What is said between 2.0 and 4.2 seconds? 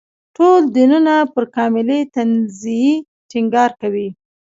تنزیې ټینګار کوي.